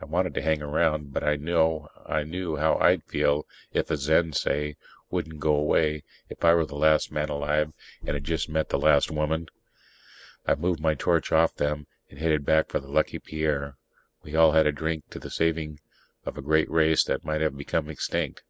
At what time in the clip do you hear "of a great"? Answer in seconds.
16.26-16.68